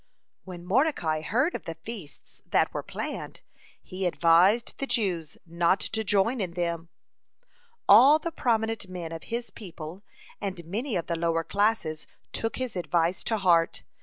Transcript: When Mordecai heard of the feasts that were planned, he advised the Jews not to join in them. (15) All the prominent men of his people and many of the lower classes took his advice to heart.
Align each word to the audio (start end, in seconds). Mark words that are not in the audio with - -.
When 0.45 0.65
Mordecai 0.65 1.21
heard 1.21 1.53
of 1.53 1.65
the 1.65 1.75
feasts 1.75 2.41
that 2.49 2.73
were 2.73 2.81
planned, 2.81 3.41
he 3.83 4.07
advised 4.07 4.79
the 4.79 4.87
Jews 4.87 5.37
not 5.45 5.79
to 5.79 6.03
join 6.03 6.41
in 6.41 6.53
them. 6.53 6.89
(15) 7.41 7.49
All 7.87 8.17
the 8.17 8.31
prominent 8.31 8.87
men 8.89 9.11
of 9.11 9.21
his 9.25 9.51
people 9.51 10.01
and 10.41 10.65
many 10.65 10.95
of 10.95 11.05
the 11.05 11.15
lower 11.19 11.43
classes 11.43 12.07
took 12.31 12.55
his 12.55 12.75
advice 12.75 13.23
to 13.25 13.37
heart. 13.37 13.83